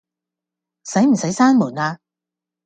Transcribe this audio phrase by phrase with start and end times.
[0.83, 1.99] 使唔使閂門呀？